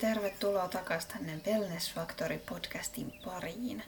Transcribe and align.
tervetuloa 0.00 0.68
takaisin 0.68 1.10
tänne 1.10 1.40
Wellness 1.46 1.94
Factory 1.94 2.38
podcastin 2.38 3.12
pariin. 3.24 3.82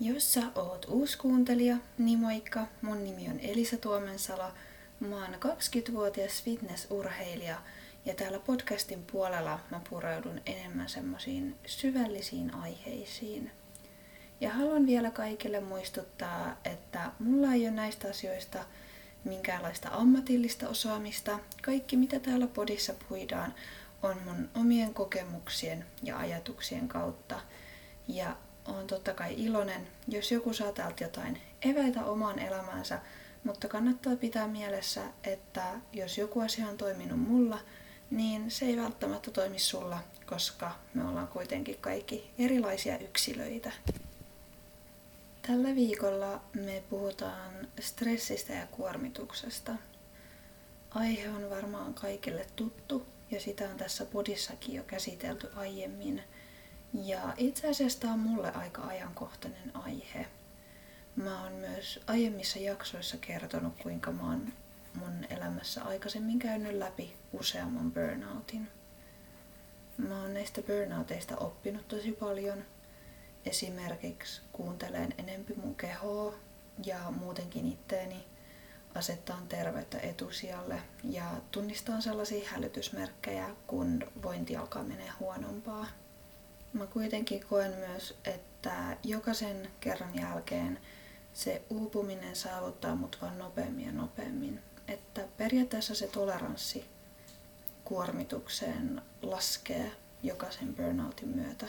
Jos 0.00 0.34
sä 0.34 0.42
oot 0.54 0.86
uusi 0.88 1.18
kuuntelija, 1.18 1.76
niin 1.98 2.18
moikka, 2.18 2.66
mun 2.82 3.04
nimi 3.04 3.28
on 3.28 3.40
Elisa 3.40 3.76
Tuomensalo. 3.76 4.50
Mä 5.00 5.16
oon 5.16 5.34
20-vuotias 5.34 6.42
fitnessurheilija 6.42 7.56
ja 8.04 8.14
täällä 8.14 8.38
podcastin 8.38 9.04
puolella 9.12 9.60
mä 9.70 9.80
pureudun 9.90 10.40
enemmän 10.46 10.88
semmoisiin 10.88 11.56
syvällisiin 11.66 12.54
aiheisiin. 12.54 13.50
Ja 14.40 14.50
haluan 14.50 14.86
vielä 14.86 15.10
kaikille 15.10 15.60
muistuttaa, 15.60 16.56
että 16.64 17.10
mulla 17.18 17.52
ei 17.52 17.62
ole 17.62 17.70
näistä 17.70 18.08
asioista 18.08 18.64
minkäänlaista 19.24 19.88
ammatillista 19.92 20.68
osaamista. 20.68 21.38
Kaikki 21.62 21.96
mitä 21.96 22.20
täällä 22.20 22.46
podissa 22.46 22.94
puidaan 23.08 23.54
on 24.02 24.16
mun 24.24 24.50
omien 24.54 24.94
kokemuksien 24.94 25.86
ja 26.02 26.18
ajatuksien 26.18 26.88
kautta. 26.88 27.40
Ja 28.08 28.36
on 28.64 28.86
totta 28.86 29.14
kai 29.14 29.34
iloinen, 29.36 29.88
jos 30.08 30.32
joku 30.32 30.52
saa 30.52 30.72
täältä 30.72 31.04
jotain 31.04 31.40
eväitä 31.62 32.04
omaan 32.04 32.38
elämäänsä, 32.38 33.00
mutta 33.44 33.68
kannattaa 33.68 34.16
pitää 34.16 34.48
mielessä, 34.48 35.02
että 35.24 35.64
jos 35.92 36.18
joku 36.18 36.40
asia 36.40 36.68
on 36.68 36.76
toiminut 36.76 37.20
mulla, 37.20 37.60
niin 38.10 38.50
se 38.50 38.64
ei 38.64 38.76
välttämättä 38.76 39.30
toimi 39.30 39.58
sulla, 39.58 39.98
koska 40.26 40.78
me 40.94 41.08
ollaan 41.08 41.28
kuitenkin 41.28 41.78
kaikki 41.80 42.30
erilaisia 42.38 42.98
yksilöitä. 42.98 43.72
Tällä 45.46 45.74
viikolla 45.74 46.40
me 46.54 46.82
puhutaan 46.90 47.68
stressistä 47.80 48.52
ja 48.52 48.66
kuormituksesta. 48.66 49.72
Aihe 50.90 51.28
on 51.28 51.50
varmaan 51.50 51.94
kaikille 51.94 52.46
tuttu 52.56 53.06
ja 53.30 53.40
sitä 53.40 53.64
on 53.64 53.76
tässä 53.76 54.04
podissakin 54.04 54.74
jo 54.74 54.82
käsitelty 54.82 55.50
aiemmin. 55.56 56.22
Ja 56.92 57.34
itse 57.36 57.68
asiassa 57.68 58.00
tämä 58.00 58.12
on 58.12 58.18
mulle 58.18 58.52
aika 58.52 58.82
ajankohtainen 58.82 59.76
aihe. 59.76 60.26
Mä 61.16 61.42
oon 61.42 61.52
myös 61.52 62.00
aiemmissa 62.06 62.58
jaksoissa 62.58 63.16
kertonut, 63.20 63.74
kuinka 63.82 64.12
mä 64.12 64.22
oon 64.22 64.52
mun 64.94 65.24
elämässä 65.30 65.84
aikaisemmin 65.84 66.38
käynyt 66.38 66.72
läpi 66.72 67.16
useamman 67.32 67.92
burnoutin. 67.92 68.68
Mä 69.96 70.20
oon 70.20 70.34
näistä 70.34 70.62
burnouteista 70.62 71.36
oppinut 71.36 71.88
tosi 71.88 72.12
paljon. 72.12 72.64
Esimerkiksi 73.44 74.42
kuuntelen 74.52 75.14
enempi 75.18 75.54
mun 75.54 75.74
kehoa 75.74 76.34
ja 76.84 77.10
muutenkin 77.10 77.66
itteeni 77.72 78.24
asettaa 78.98 79.42
terveyttä 79.48 79.98
etusijalle 79.98 80.82
ja 81.04 81.24
tunnistaa 81.52 82.00
sellaisia 82.00 82.48
hälytysmerkkejä, 82.48 83.50
kun 83.66 84.04
vointi 84.22 84.56
alkaa 84.56 84.82
menee 84.82 85.10
huonompaa. 85.20 85.86
Mä 86.72 86.86
kuitenkin 86.86 87.46
koen 87.50 87.74
myös, 87.74 88.14
että 88.24 88.96
jokaisen 89.04 89.70
kerran 89.80 90.18
jälkeen 90.20 90.78
se 91.34 91.62
uupuminen 91.70 92.36
saavuttaa 92.36 92.94
mut 92.94 93.18
vaan 93.22 93.38
nopeammin 93.38 93.86
ja 93.86 93.92
nopeammin. 93.92 94.60
Että 94.88 95.24
periaatteessa 95.36 95.94
se 95.94 96.06
toleranssi 96.06 96.84
kuormitukseen 97.84 99.02
laskee 99.22 99.92
jokaisen 100.22 100.74
burnoutin 100.74 101.28
myötä. 101.28 101.66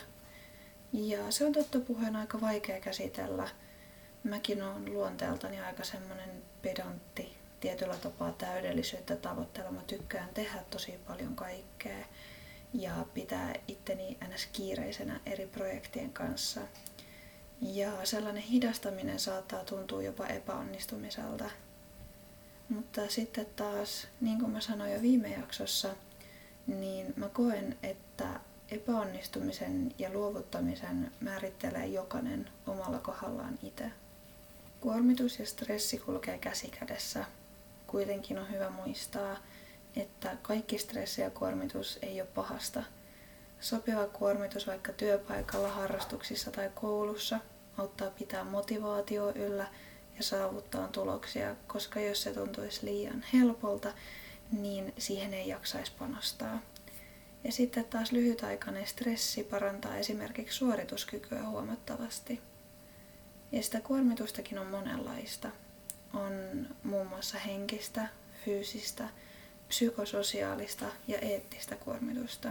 Ja 0.94 1.32
se 1.32 1.46
on 1.46 1.54
totta 1.54 1.80
puheen 1.80 2.16
aika 2.16 2.42
vaikea 2.42 2.82
käsitellä. 2.82 3.50
Mäkin 4.24 4.64
olen 4.64 4.94
luonteeltani 4.94 5.60
aika 5.62 5.84
semmoinen 5.84 6.44
pedantti, 6.62 7.38
tietyllä 7.60 7.96
tapaa 7.96 8.32
täydellisyyttä 8.32 9.16
tavoitteella. 9.16 9.72
Mä 9.72 9.82
tykkään 9.88 10.30
tehdä 10.34 10.64
tosi 10.70 11.00
paljon 11.08 11.36
kaikkea 11.36 12.06
ja 12.74 13.06
pitää 13.14 13.54
itteni 13.68 14.18
ns. 14.28 14.46
kiireisenä 14.54 15.20
eri 15.26 15.48
projektien 15.48 16.14
kanssa. 16.14 16.62
Ja 17.62 18.06
sellainen 18.06 18.44
hidastaminen 18.44 19.20
saattaa 19.20 19.64
tuntua 19.64 20.02
jopa 20.02 20.28
epäonnistumiselta. 20.28 21.50
Mutta 22.70 23.02
sitten 23.08 23.46
taas, 23.56 24.08
niin 24.22 24.40
kuin 24.40 24.52
mä 24.52 24.62
sanoin 24.62 24.94
jo 24.94 25.02
viime 25.02 25.28
jaksossa, 25.30 25.90
niin 26.68 27.14
mä 27.16 27.30
koen, 27.30 27.78
että 27.84 28.40
epäonnistumisen 28.72 29.92
ja 29.98 30.14
luovuttamisen 30.14 31.12
määrittelee 31.20 31.88
jokainen 31.88 32.50
omalla 32.68 33.00
kohdallaan 33.00 33.60
itse. 33.64 33.92
Kuormitus 34.82 35.40
ja 35.40 35.46
stressi 35.46 35.98
kulkee 35.98 36.38
käsi 36.38 36.68
kädessä. 36.80 37.26
Kuitenkin 37.88 38.40
on 38.40 38.52
hyvä 38.52 38.70
muistaa, 38.70 39.38
että 39.96 40.38
kaikki 40.42 40.78
stressi 40.78 41.22
ja 41.22 41.30
kuormitus 41.30 42.00
ei 42.02 42.22
ole 42.22 42.30
pahasta. 42.36 42.84
Sopiva 43.60 44.08
kuormitus 44.08 44.68
vaikka 44.68 44.94
työpaikalla, 44.94 45.70
harrastuksissa 45.70 46.52
tai 46.52 46.72
koulussa 46.76 47.40
auttaa 47.78 48.10
pitää 48.10 48.44
motivaatio 48.44 49.30
yllä 49.30 49.68
ja 50.18 50.24
saavuttaa 50.24 50.88
tuloksia, 50.88 51.56
koska 51.68 52.00
jos 52.00 52.22
se 52.22 52.34
tuntuisi 52.34 52.86
liian 52.86 53.26
helpolta, 53.34 53.94
niin 54.52 54.94
siihen 54.98 55.34
ei 55.34 55.48
jaksaisi 55.48 55.92
panostaa. 56.00 56.62
Ja 57.44 57.52
sitten 57.52 57.86
taas 57.86 58.12
lyhytaikainen 58.12 58.88
stressi 58.88 59.44
parantaa 59.44 59.98
esimerkiksi 59.98 60.58
suorituskykyä 60.58 61.50
huomattavasti. 61.50 62.49
Ja 63.52 63.64
sitä 63.64 63.82
kuormitustakin 63.82 64.60
on 64.60 64.68
monenlaista. 64.68 65.50
On 66.14 66.68
muun 66.84 67.08
muassa 67.08 67.40
henkistä, 67.40 68.08
fyysistä, 68.46 69.10
psykososiaalista 69.68 70.86
ja 71.08 71.20
eettistä 71.20 71.76
kuormitusta. 71.76 72.50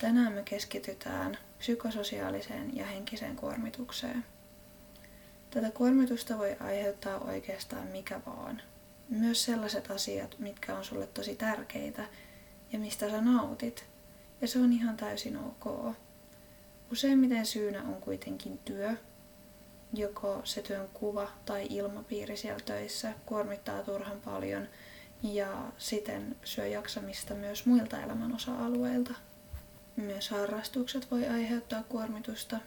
Tänään 0.00 0.32
me 0.32 0.42
keskitytään 0.42 1.38
psykososiaaliseen 1.58 2.76
ja 2.76 2.86
henkiseen 2.86 3.36
kuormitukseen. 3.36 4.24
Tätä 5.50 5.70
kuormitusta 5.70 6.38
voi 6.38 6.56
aiheuttaa 6.60 7.18
oikeastaan 7.18 7.86
mikä 7.86 8.20
vaan. 8.26 8.62
Myös 9.08 9.44
sellaiset 9.44 9.90
asiat, 9.90 10.38
mitkä 10.38 10.76
on 10.76 10.84
sulle 10.84 11.06
tosi 11.06 11.36
tärkeitä 11.36 12.04
ja 12.72 12.78
mistä 12.78 13.10
sä 13.10 13.20
nautit. 13.20 13.84
Ja 14.40 14.48
se 14.48 14.58
on 14.58 14.72
ihan 14.72 14.96
täysin 14.96 15.36
ok. 15.36 15.94
Useimmiten 16.92 17.46
syynä 17.46 17.82
on 17.82 17.94
kuitenkin 17.94 18.58
työ, 18.58 18.96
joko 19.92 20.40
se 20.44 20.62
työn 20.62 20.88
kuva 20.94 21.28
tai 21.44 21.66
ilmapiiri 21.70 22.36
siellä 22.36 22.60
töissä 22.64 23.12
kuormittaa 23.26 23.82
turhan 23.82 24.20
paljon 24.20 24.68
ja 25.22 25.72
siten 25.78 26.36
syö 26.44 26.66
jaksamista 26.66 27.34
myös 27.34 27.66
muilta 27.66 28.02
elämän 28.02 28.34
osa-alueilta. 28.34 29.14
Myös 29.96 30.30
harrastukset 30.30 31.10
voi 31.10 31.26
aiheuttaa 31.26 31.82
kuormitusta 31.82 32.58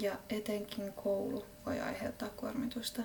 ja 0.00 0.16
etenkin 0.30 0.92
koulu 0.92 1.46
voi 1.66 1.80
aiheuttaa 1.80 2.28
kuormitusta. 2.28 3.02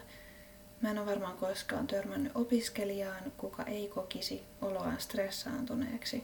Mä 0.82 0.92
en 0.92 0.98
ole 0.98 1.06
varmaan 1.06 1.38
koskaan 1.38 1.88
törmännyt 1.88 2.32
opiskelijaan, 2.36 3.32
kuka 3.38 3.64
ei 3.64 3.88
kokisi 3.88 4.44
oloaan 4.62 5.00
stressaantuneeksi. 5.00 6.24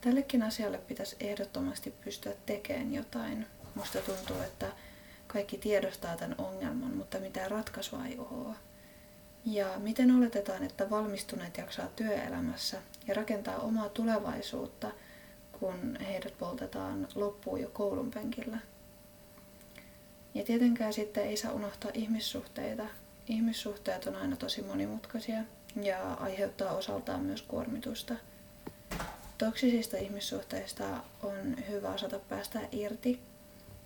Tällekin 0.00 0.42
asialle 0.42 0.78
pitäisi 0.78 1.16
ehdottomasti 1.20 1.94
pystyä 2.04 2.32
tekemään 2.46 2.94
jotain. 2.94 3.46
Musta 3.74 3.98
tuntuu, 3.98 4.36
että 4.42 4.66
kaikki 5.32 5.58
tiedostaa 5.58 6.16
tämän 6.16 6.34
ongelman, 6.38 6.96
mutta 6.96 7.18
mitään 7.18 7.50
ratkaisua 7.50 8.06
ei 8.06 8.18
ole. 8.18 8.56
Ja 9.44 9.78
miten 9.78 10.10
oletetaan, 10.10 10.62
että 10.62 10.90
valmistuneet 10.90 11.56
jaksaa 11.56 11.86
työelämässä 11.96 12.82
ja 13.06 13.14
rakentaa 13.14 13.56
omaa 13.58 13.88
tulevaisuutta, 13.88 14.90
kun 15.52 15.98
heidät 16.00 16.38
poltetaan 16.38 17.08
loppuun 17.14 17.60
jo 17.60 17.68
koulun 17.72 18.10
penkillä? 18.10 18.58
Ja 20.34 20.44
tietenkään 20.44 20.92
sitten 20.92 21.24
ei 21.24 21.36
saa 21.36 21.52
unohtaa 21.52 21.90
ihmissuhteita. 21.94 22.86
Ihmissuhteet 23.28 24.06
on 24.06 24.16
aina 24.16 24.36
tosi 24.36 24.62
monimutkaisia 24.62 25.42
ja 25.82 26.12
aiheuttaa 26.14 26.72
osaltaan 26.72 27.20
myös 27.20 27.42
kuormitusta. 27.42 28.14
Toksisista 29.38 29.96
ihmissuhteista 29.96 30.84
on 31.22 31.56
hyvä 31.68 31.88
osata 31.88 32.18
päästä 32.18 32.60
irti 32.72 33.29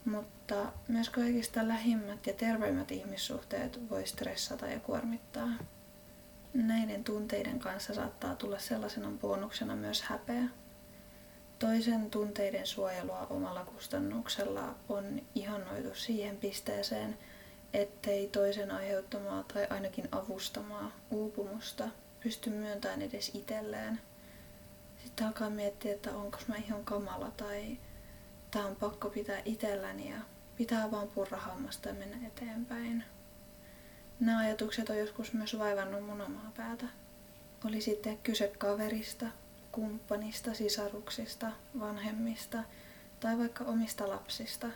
mutta 0.04 0.72
myös 0.88 1.10
kaikista 1.10 1.68
lähimmät 1.68 2.26
ja 2.26 2.32
terveimmät 2.32 2.90
ihmissuhteet 2.90 3.90
voi 3.90 4.06
stressata 4.06 4.66
ja 4.66 4.80
kuormittaa. 4.80 5.48
Näiden 6.54 7.04
tunteiden 7.04 7.58
kanssa 7.58 7.94
saattaa 7.94 8.34
tulla 8.34 8.58
sellaisena 8.58 9.12
bonuksena 9.20 9.76
myös 9.76 10.02
häpeä. 10.02 10.44
Toisen 11.58 12.10
tunteiden 12.10 12.66
suojelua 12.66 13.26
omalla 13.30 13.64
kustannuksella 13.64 14.74
on 14.88 15.22
ihannoitu 15.34 15.94
siihen 15.94 16.36
pisteeseen, 16.36 17.18
ettei 17.72 18.28
toisen 18.28 18.70
aiheuttamaa 18.70 19.42
tai 19.42 19.66
ainakin 19.70 20.08
avustamaa 20.12 20.92
uupumusta 21.10 21.88
pysty 22.22 22.50
myöntämään 22.50 23.02
edes 23.02 23.30
itselleen. 23.34 24.00
Sitten 25.04 25.26
alkaa 25.26 25.50
miettiä, 25.50 25.92
että 25.92 26.16
onko 26.16 26.38
mä 26.48 26.56
ihan 26.56 26.84
kamala 26.84 27.30
tai 27.36 27.78
tämä 28.54 28.66
on 28.66 28.76
pakko 28.76 29.10
pitää 29.10 29.42
itselläni 29.44 30.10
ja 30.10 30.16
pitää 30.56 30.90
vaan 30.90 31.08
purra 31.08 31.38
hammasta 31.38 31.88
ja 31.88 31.94
mennä 31.94 32.26
eteenpäin. 32.26 33.04
Nämä 34.20 34.38
ajatukset 34.38 34.90
on 34.90 34.98
joskus 34.98 35.32
myös 35.32 35.58
vaivannut 35.58 36.06
mun 36.06 36.20
omaa 36.20 36.52
päätä. 36.56 36.86
Oli 37.64 37.80
sitten 37.80 38.18
kyse 38.18 38.52
kaverista, 38.58 39.26
kumppanista, 39.72 40.54
sisaruksista, 40.54 41.50
vanhemmista 41.80 42.64
tai 43.20 43.38
vaikka 43.38 43.64
omista 43.64 44.08
lapsista. 44.08 44.66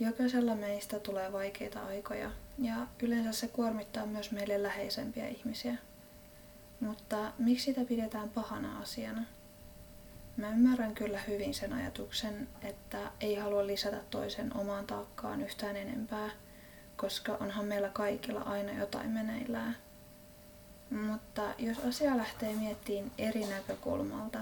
Jokaisella 0.00 0.54
meistä 0.54 1.00
tulee 1.00 1.32
vaikeita 1.32 1.86
aikoja 1.86 2.30
ja 2.58 2.86
yleensä 3.02 3.32
se 3.32 3.48
kuormittaa 3.48 4.06
myös 4.06 4.30
meille 4.30 4.62
läheisempiä 4.62 5.28
ihmisiä. 5.28 5.76
Mutta 6.80 7.32
miksi 7.38 7.64
sitä 7.64 7.84
pidetään 7.84 8.30
pahana 8.30 8.78
asiana? 8.78 9.24
Mä 10.36 10.50
ymmärrän 10.50 10.94
kyllä 10.94 11.18
hyvin 11.18 11.54
sen 11.54 11.72
ajatuksen, 11.72 12.48
että 12.62 12.98
ei 13.20 13.34
halua 13.34 13.66
lisätä 13.66 14.00
toisen 14.10 14.56
omaan 14.56 14.86
taakkaan 14.86 15.42
yhtään 15.42 15.76
enempää, 15.76 16.30
koska 16.96 17.36
onhan 17.40 17.64
meillä 17.64 17.88
kaikilla 17.88 18.40
aina 18.40 18.72
jotain 18.72 19.10
meneillään. 19.10 19.76
Mutta 20.90 21.42
jos 21.58 21.78
asia 21.78 22.16
lähtee 22.16 22.52
miettiin 22.54 23.12
eri 23.18 23.46
näkökulmalta, 23.46 24.38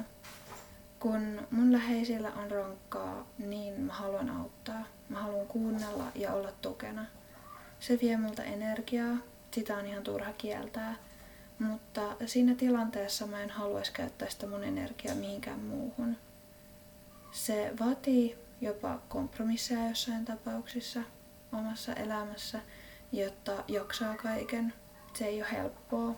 kun 1.00 1.46
mun 1.50 1.72
läheisillä 1.72 2.32
on 2.32 2.50
rankkaa, 2.50 3.26
niin 3.38 3.80
mä 3.80 3.92
haluan 3.92 4.30
auttaa. 4.30 4.84
Mä 5.08 5.22
haluan 5.22 5.46
kuunnella 5.46 6.04
ja 6.14 6.32
olla 6.32 6.52
tukena. 6.62 7.06
Se 7.80 7.98
vie 8.02 8.16
multa 8.16 8.42
energiaa, 8.44 9.16
sitä 9.50 9.76
on 9.76 9.86
ihan 9.86 10.02
turha 10.02 10.32
kieltää, 10.32 10.96
mutta 11.62 12.16
siinä 12.26 12.54
tilanteessa 12.54 13.26
mä 13.26 13.42
en 13.42 13.50
haluaisi 13.50 13.92
käyttää 13.92 14.30
sitä 14.30 14.46
mun 14.46 14.64
energiaa 14.64 15.14
mihinkään 15.14 15.60
muuhun. 15.60 16.16
Se 17.32 17.72
vaatii 17.80 18.38
jopa 18.60 18.98
kompromisseja 19.08 19.88
jossain 19.88 20.24
tapauksissa 20.24 21.00
omassa 21.52 21.94
elämässä, 21.94 22.60
jotta 23.12 23.64
jaksaa 23.68 24.16
kaiken. 24.16 24.74
Se 25.14 25.24
ei 25.24 25.42
ole 25.42 25.52
helppoa, 25.52 26.14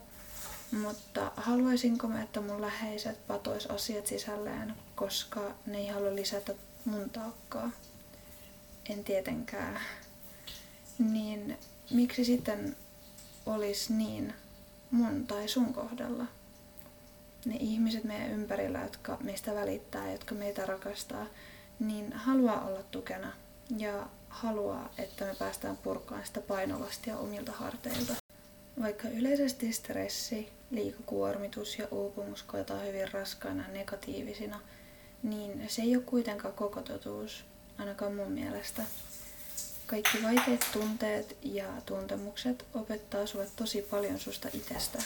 mutta 0.73 1.33
haluaisinko 1.37 2.09
mä, 2.09 2.23
että 2.23 2.41
mun 2.41 2.61
läheiset 2.61 3.27
patois 3.27 3.67
asiat 3.67 4.07
sisälleen, 4.07 4.75
koska 4.95 5.55
ne 5.67 5.79
ei 5.79 5.87
halua 5.87 6.15
lisätä 6.15 6.55
mun 6.85 7.11
taakkaa? 7.11 7.71
En 8.89 9.05
tietenkään. 9.05 9.81
Niin 10.99 11.59
miksi 11.91 12.25
sitten 12.25 12.77
olisi 13.47 13.93
niin 13.93 14.35
mun 14.95 15.27
tai 15.27 15.49
sun 15.49 15.73
kohdalla? 15.73 16.25
Ne 17.45 17.57
ihmiset 17.61 18.05
meidän 18.05 18.31
ympärillä, 18.31 18.83
jotka 18.83 19.19
meistä 19.21 19.55
välittää, 19.55 20.13
jotka 20.13 20.35
meitä 20.35 20.67
rakastaa, 20.67 21.27
niin 21.81 22.13
haluaa 22.13 22.67
olla 22.67 22.83
tukena 22.91 23.33
ja 23.77 24.07
haluaa, 24.29 24.93
että 24.99 25.25
me 25.25 25.35
päästään 25.35 25.77
purkaan 25.77 26.27
sitä 26.27 26.41
painolastia 26.41 27.19
omilta 27.19 27.53
harteilta. 27.53 28.15
Vaikka 28.83 29.09
yleisesti 29.09 29.73
stressi, 29.73 30.49
liikakuormitus 30.71 31.79
ja 31.79 31.89
uupumus 31.91 32.43
koetaan 32.43 32.87
hyvin 32.87 33.13
raskaina 33.13 33.65
negatiivisina, 33.73 34.61
niin 35.23 35.65
se 35.69 35.83
ei 35.83 35.97
ole 35.97 36.05
kuitenkaan 36.05 36.55
koko 36.55 36.83
totuus, 36.83 37.45
ainakaan 37.79 38.15
mun 38.15 38.33
mielestä. 38.33 38.83
Kaikki 39.87 40.23
vaikeat 40.23 40.67
tunteet 40.73 41.37
ja 41.43 41.67
tuntemukset 41.87 42.67
opettaa 42.75 43.27
sulle 43.27 43.47
tosi 43.57 43.83
paljon 43.83 44.21
susta 44.21 44.49
itsestä, 44.53 44.99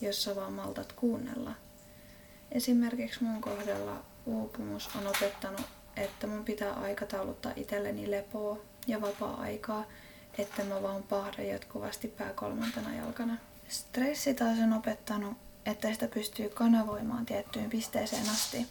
jos 0.00 0.22
sä 0.22 0.36
vaan 0.36 0.52
maltat 0.52 0.92
kuunnella. 0.92 1.54
Esimerkiksi 2.52 3.24
mun 3.24 3.40
kohdalla 3.40 4.04
uupumus 4.26 4.90
on 4.96 5.06
opettanut, 5.06 5.66
että 5.96 6.26
mun 6.26 6.44
pitää 6.44 6.72
aikatauluttaa 6.72 7.52
itselleni 7.56 8.10
lepoa 8.10 8.58
ja 8.86 9.00
vapaa-aikaa 9.00 9.84
että 10.38 10.64
mä 10.64 10.82
vaan 10.82 11.02
pahdan 11.02 11.46
jatkuvasti 11.46 12.08
pää 12.08 12.32
kolmantena 12.32 12.94
jalkana. 12.94 13.36
Stressi 13.68 14.34
taas 14.34 14.58
on 14.58 14.72
opettanut, 14.72 15.36
että 15.66 15.92
sitä 15.92 16.08
pystyy 16.08 16.48
kanavoimaan 16.48 17.26
tiettyyn 17.26 17.70
pisteeseen 17.70 18.28
asti. 18.30 18.66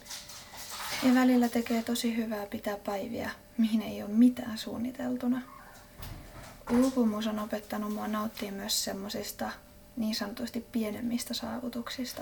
Ja 1.03 1.15
välillä 1.15 1.49
tekee 1.49 1.83
tosi 1.83 2.15
hyvää 2.17 2.45
pitää 2.45 2.77
päiviä, 2.77 3.31
mihin 3.57 3.81
ei 3.81 4.03
ole 4.03 4.11
mitään 4.11 4.57
suunniteltuna. 4.57 5.41
Uupumus 6.71 7.27
on 7.27 7.39
opettanut 7.39 7.93
mua 7.93 8.07
nauttia 8.07 8.51
myös 8.51 8.83
semmosista 8.83 9.51
niin 9.97 10.15
sanotusti 10.15 10.65
pienemmistä 10.71 11.33
saavutuksista. 11.33 12.21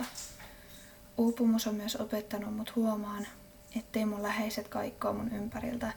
Uupumus 1.17 1.67
on 1.67 1.75
myös 1.75 1.95
opettanut 1.95 2.55
mut 2.55 2.75
huomaan, 2.75 3.27
ettei 3.75 4.05
mun 4.05 4.23
läheiset 4.23 4.67
kaikkoa 4.67 5.13
mun 5.13 5.31
ympäriltä, 5.31 5.93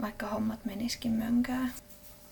vaikka 0.00 0.26
hommat 0.26 0.64
meniskin 0.64 1.12
mönkää. 1.12 1.68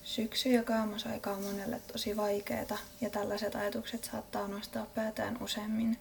Syksy 0.02 0.48
ja 0.48 0.62
kaamosaika 0.62 1.30
on 1.30 1.42
monelle 1.42 1.80
tosi 1.92 2.16
vaikeeta 2.16 2.78
ja 3.00 3.10
tällaiset 3.10 3.54
ajatukset 3.54 4.04
saattaa 4.04 4.48
nostaa 4.48 4.86
päätään 4.86 5.42
useammin. 5.42 5.98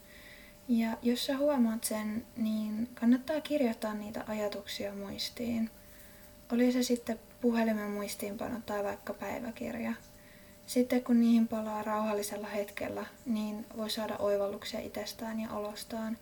Ja 0.67 0.97
jos 1.01 1.25
sä 1.25 1.37
huomaat 1.37 1.83
sen, 1.83 2.25
niin 2.37 2.89
kannattaa 2.93 3.41
kirjoittaa 3.41 3.93
niitä 3.93 4.23
ajatuksia 4.27 4.93
muistiin. 4.93 5.69
Oli 6.51 6.71
se 6.71 6.83
sitten 6.83 7.19
puhelimen 7.41 7.91
muistiinpano 7.91 8.59
tai 8.65 8.83
vaikka 8.83 9.13
päiväkirja. 9.13 9.93
Sitten 10.65 11.03
kun 11.03 11.19
niihin 11.19 11.47
palaa 11.47 11.83
rauhallisella 11.83 12.47
hetkellä, 12.47 13.05
niin 13.25 13.65
voi 13.77 13.89
saada 13.89 14.17
oivalluksia 14.17 14.79
itsestään 14.79 15.39
ja 15.39 15.51
olostaan, 15.51 16.17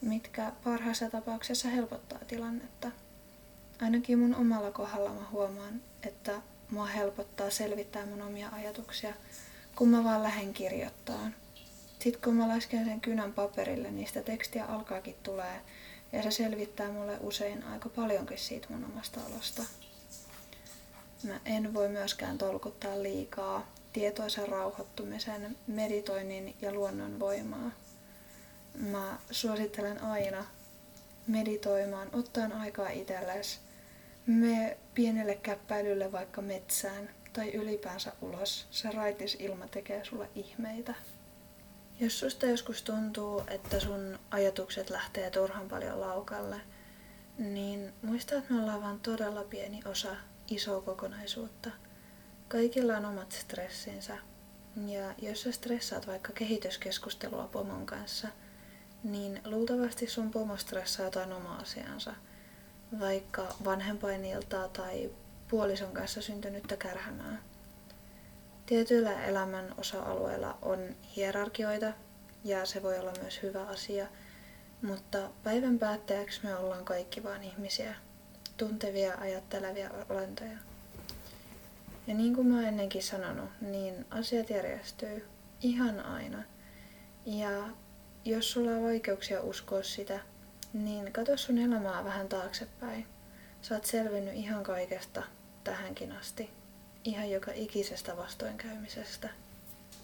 mitkä 0.00 0.52
parhaassa 0.64 1.10
tapauksessa 1.10 1.68
helpottaa 1.68 2.18
tilannetta. 2.28 2.90
Ainakin 3.80 4.18
mun 4.18 4.34
omalla 4.34 4.70
kohdalla 4.70 5.10
mä 5.10 5.26
huomaan, 5.32 5.80
että 6.02 6.32
mua 6.70 6.86
helpottaa 6.86 7.50
selvittää 7.50 8.06
mun 8.06 8.22
omia 8.22 8.48
ajatuksia, 8.52 9.14
kun 9.76 9.88
mä 9.88 10.04
vaan 10.04 10.22
lähden 10.22 10.52
kirjoittaa. 10.52 11.30
Sitten 11.98 12.22
kun 12.22 12.34
mä 12.34 12.48
lasken 12.48 12.84
sen 12.84 13.00
kynän 13.00 13.32
paperille, 13.32 13.90
niin 13.90 14.06
sitä 14.08 14.22
tekstiä 14.22 14.64
alkaakin 14.64 15.16
tulee 15.22 15.60
ja 16.12 16.22
se 16.22 16.30
selvittää 16.30 16.92
mulle 16.92 17.16
usein 17.20 17.64
aika 17.64 17.88
paljonkin 17.88 18.38
siitä 18.38 18.66
mun 18.70 18.84
omasta 18.84 19.20
olosta. 19.30 19.62
Mä 21.22 21.40
en 21.44 21.74
voi 21.74 21.88
myöskään 21.88 22.38
tolkuttaa 22.38 23.02
liikaa 23.02 23.72
tietoisen 23.92 24.48
rauhoittumisen, 24.48 25.56
meditoinnin 25.66 26.56
ja 26.62 26.72
luonnon 26.72 27.20
voimaa. 27.20 27.70
Mä 28.74 29.18
suosittelen 29.30 30.02
aina 30.02 30.44
meditoimaan, 31.26 32.08
ottaen 32.12 32.52
aikaa 32.52 32.88
itsellesi 32.88 33.58
me 34.28 34.76
pienelle 34.94 35.34
käppäilylle 35.34 36.12
vaikka 36.12 36.42
metsään 36.42 37.10
tai 37.32 37.50
ylipäänsä 37.50 38.12
ulos. 38.20 38.66
Se 38.70 38.90
raitis 38.90 39.36
ilma 39.40 39.68
tekee 39.68 40.04
sulle 40.04 40.28
ihmeitä. 40.34 40.94
Jos 42.00 42.18
susta 42.20 42.46
joskus 42.46 42.82
tuntuu, 42.82 43.42
että 43.48 43.80
sun 43.80 44.18
ajatukset 44.30 44.90
lähtee 44.90 45.30
turhan 45.30 45.68
paljon 45.68 46.00
laukalle, 46.00 46.60
niin 47.38 47.92
muista, 48.02 48.34
että 48.34 48.54
me 48.54 48.60
ollaan 48.60 48.82
vain 48.82 49.00
todella 49.00 49.44
pieni 49.44 49.80
osa 49.84 50.16
isoa 50.50 50.80
kokonaisuutta. 50.80 51.70
Kaikilla 52.48 52.96
on 52.96 53.04
omat 53.04 53.32
stressinsä. 53.32 54.18
Ja 54.86 55.14
jos 55.22 55.42
sä 55.42 55.52
stressaat 55.52 56.06
vaikka 56.06 56.32
kehityskeskustelua 56.32 57.48
pomon 57.52 57.86
kanssa, 57.86 58.28
niin 59.04 59.40
luultavasti 59.44 60.06
sun 60.06 60.30
pomo 60.30 60.56
stressaa 60.56 61.04
jotain 61.06 61.32
omaa 61.32 61.56
asiansa– 61.56 62.14
vaikka 63.00 63.54
vanhempainilta 63.64 64.68
tai 64.68 65.10
puolison 65.48 65.92
kanssa 65.92 66.22
syntynyttä 66.22 66.76
kärhämää. 66.76 67.42
Tietyillä 68.68 69.24
elämän 69.24 69.74
osa-alueilla 69.78 70.58
on 70.62 70.96
hierarkioita 71.16 71.92
ja 72.44 72.66
se 72.66 72.82
voi 72.82 72.98
olla 72.98 73.12
myös 73.20 73.42
hyvä 73.42 73.62
asia, 73.62 74.06
mutta 74.82 75.30
päivän 75.42 75.78
päätteeksi 75.78 76.40
me 76.42 76.56
ollaan 76.56 76.84
kaikki 76.84 77.22
vain 77.22 77.42
ihmisiä, 77.42 77.94
tuntevia, 78.56 79.14
ajattelevia 79.20 79.90
olentoja. 80.08 80.58
Ja 82.06 82.14
niin 82.14 82.34
kuin 82.34 82.46
mä 82.46 82.68
ennenkin 82.68 83.02
sanonut, 83.02 83.50
niin 83.60 84.06
asiat 84.10 84.50
järjestyy 84.50 85.26
ihan 85.62 86.00
aina. 86.00 86.42
Ja 87.26 87.68
jos 88.24 88.52
sulla 88.52 88.70
on 88.70 88.82
vaikeuksia 88.82 89.40
uskoa 89.40 89.82
sitä, 89.82 90.20
niin 90.72 91.12
kato 91.12 91.36
sun 91.36 91.58
elämää 91.58 92.04
vähän 92.04 92.28
taaksepäin. 92.28 93.06
Sä 93.62 93.74
oot 93.74 93.84
selvinnyt 93.84 94.34
ihan 94.34 94.62
kaikesta 94.62 95.22
tähänkin 95.64 96.12
asti. 96.12 96.50
Ihan 97.04 97.30
joka 97.30 97.50
ikisestä 97.54 98.16
vastoinkäymisestä. 98.16 99.28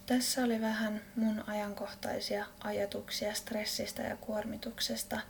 Tässä 0.07 0.45
oli 0.45 0.61
vähän 0.61 1.01
mun 1.17 1.45
ajankohtaisia 1.47 2.47
ajatuksia 2.65 3.35
stressistä 3.35 4.03
ja 4.03 4.17
kuormituksesta. 4.17 5.21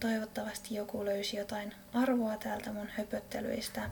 Toivottavasti 0.00 0.74
joku 0.74 1.04
löysi 1.04 1.36
jotain 1.36 1.74
arvoa 1.92 2.36
täältä 2.36 2.72
mun 2.72 2.88
höpöttelyistä. 2.96 3.90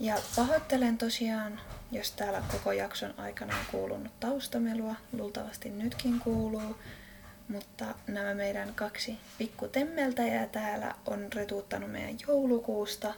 Ja 0.00 0.16
pahoittelen 0.36 0.98
tosiaan, 0.98 1.60
jos 1.92 2.12
täällä 2.12 2.42
koko 2.52 2.72
jakson 2.72 3.14
aikana 3.16 3.58
on 3.58 3.64
kuulunut 3.70 4.12
taustamelua. 4.20 4.94
Luultavasti 5.12 5.70
nytkin 5.70 6.20
kuuluu. 6.20 6.76
Mutta 7.48 7.84
nämä 8.06 8.34
meidän 8.34 8.74
kaksi 8.74 9.18
pikkutemmeltäjää 9.38 10.46
täällä 10.46 10.94
on 11.06 11.32
retuuttanut 11.32 11.92
meidän 11.92 12.16
joulukuusta 12.28 13.14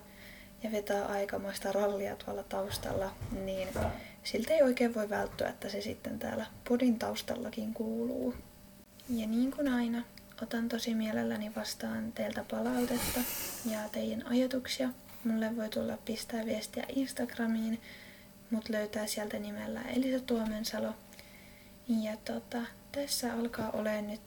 ja 0.62 0.72
vetää 0.72 1.06
aikamoista 1.06 1.72
rallia 1.72 2.16
tuolla 2.16 2.42
taustalla, 2.42 3.10
niin 3.44 3.68
siltä 4.24 4.54
ei 4.54 4.62
oikein 4.62 4.94
voi 4.94 5.10
välttyä, 5.10 5.48
että 5.48 5.68
se 5.68 5.80
sitten 5.80 6.18
täällä 6.18 6.46
podin 6.68 6.98
taustallakin 6.98 7.74
kuuluu. 7.74 8.34
Ja 9.08 9.26
niin 9.26 9.50
kuin 9.50 9.68
aina, 9.68 10.02
otan 10.42 10.68
tosi 10.68 10.94
mielelläni 10.94 11.54
vastaan 11.56 12.12
teiltä 12.12 12.44
palautetta 12.50 13.20
ja 13.70 13.78
teidän 13.92 14.26
ajatuksia. 14.26 14.88
Mulle 15.24 15.56
voi 15.56 15.68
tulla 15.68 15.98
pistää 16.04 16.46
viestiä 16.46 16.84
Instagramiin, 16.88 17.80
mut 18.50 18.68
löytää 18.68 19.06
sieltä 19.06 19.38
nimellä 19.38 19.82
Elisa 19.82 20.24
Tuomensalo. 20.24 20.94
Ja 21.88 22.16
tota, 22.24 22.58
tässä 22.92 23.34
alkaa 23.34 23.70
olemaan 23.70 24.06
nyt 24.06 24.26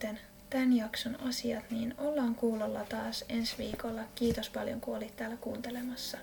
tämän 0.53 0.73
jakson 0.77 1.21
asiat, 1.21 1.71
niin 1.71 1.95
ollaan 1.97 2.35
kuulolla 2.35 2.85
taas 2.89 3.25
ensi 3.29 3.55
viikolla. 3.57 4.01
Kiitos 4.15 4.49
paljon 4.49 4.81
kun 4.81 4.97
olit 4.97 5.15
täällä 5.15 5.37
kuuntelemassa. 5.37 6.17